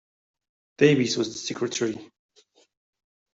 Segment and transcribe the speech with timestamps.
[0.79, 2.11] Davies was the secretary.